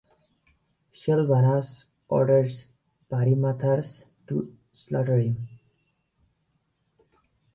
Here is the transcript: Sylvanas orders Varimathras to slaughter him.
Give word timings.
Sylvanas 0.93 1.85
orders 2.09 2.65
Varimathras 3.11 4.03
to 4.25 4.57
slaughter 4.73 5.19
him. 5.19 5.47